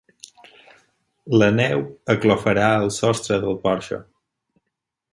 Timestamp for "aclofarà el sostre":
2.15-3.41